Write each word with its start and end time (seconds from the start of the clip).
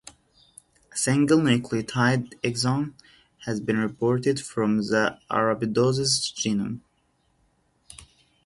A 0.91 0.97
single-nucleotide 0.97 2.33
exon 2.41 2.93
has 3.45 3.59
been 3.59 3.77
reported 3.77 4.39
from 4.39 4.77
the 4.77 5.19
"Arabidopsis" 5.29 6.33
genome. 6.33 6.79